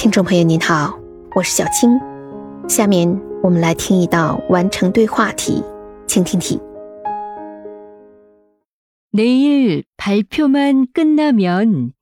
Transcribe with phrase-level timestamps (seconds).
[0.00, 0.98] 听众朋友您好，
[1.34, 1.98] 我是小青。
[2.68, 3.08] 下面
[3.42, 5.62] 我们来听一道完成对话题，
[6.06, 6.60] 请听题。
[9.12, 11.92] 내일 발표만 끝나면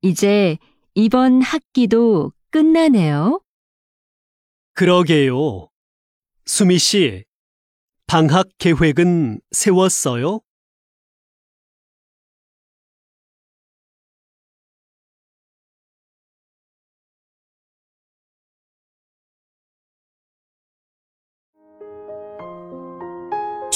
[0.00, 0.58] 이제
[0.94, 3.40] 이번 학기도 끝나네요.
[4.74, 5.68] 그러게요.
[6.46, 7.24] 수미 씨,
[8.06, 10.45] 방학 계획은 세웠어요? “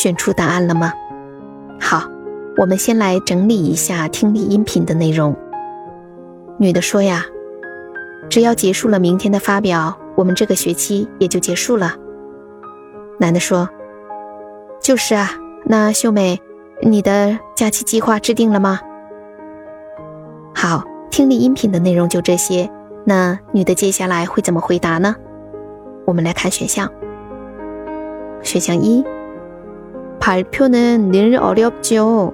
[0.02, 0.92] 选出答案了吗？
[1.80, 2.10] 好，
[2.58, 5.36] 我们先来整理一下听力音频的内容。
[6.58, 7.24] 女的说呀
[8.28, 11.94] ：“只要结束了明天的发表，我们这个学期也就结束了。”
[13.22, 13.70] 男的说
[14.82, 15.30] ：“就是啊，
[15.66, 16.42] 那秀美，
[16.82, 18.80] 你的假期计划制定了吗？”
[20.56, 22.68] 好，听力音频的内容就这些。
[23.06, 25.16] 那女的接下来会怎么回答呢？
[26.08, 26.92] 我们来看选项。
[28.42, 29.06] 选项一。
[30.21, 32.33] 발표는늘어렵죠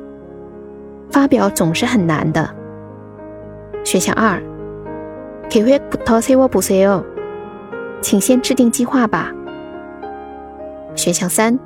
[1.11, 2.49] 发表总是很难的。
[3.85, 4.41] 选项二，
[5.51, 7.05] 계획부터세워보세요
[8.01, 9.33] 请先制定计划吧。
[10.95, 11.59] 选项三，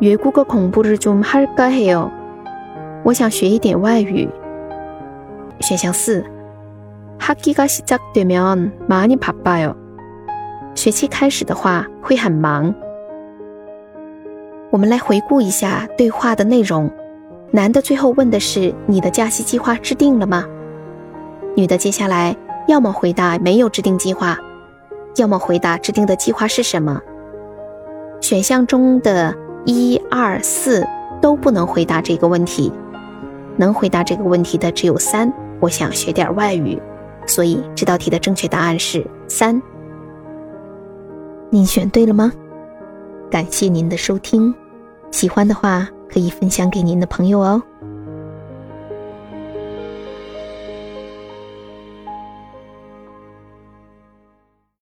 [0.00, 2.10] 외국어공부를좀할까해요
[3.04, 4.28] 我想学一点外语。
[5.60, 6.24] 选项四，
[7.20, 9.74] 학기가시작되면많이바빠요
[10.74, 12.74] 学期开始的话会很忙。
[14.69, 16.89] 我们来回顾一下对话的内容。
[17.51, 20.45] 男的最后问的是：“你的假期计划制定了吗？”
[21.55, 22.35] 女的接下来
[22.67, 24.37] 要么回答没有制定计划，
[25.15, 27.01] 要么回答制定的计划是什么。
[28.19, 29.33] 选项中的
[29.65, 30.85] 一二四
[31.21, 32.71] 都不能回答这个问题，
[33.55, 35.31] 能回答这个问题的只有三。
[35.59, 36.79] 我想学点外语，
[37.25, 39.59] 所以这道题的正确答案是三。
[41.49, 42.31] 你选对了吗？
[43.29, 44.53] 感谢您的收听，
[45.11, 47.61] 喜欢的话可以分享给您的朋友哦。